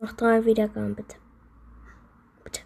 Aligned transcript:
Noch 0.00 0.12
drei 0.12 0.44
Wiedergaben, 0.44 0.94
bitte. 0.94 1.16
Bitte. 2.44 2.60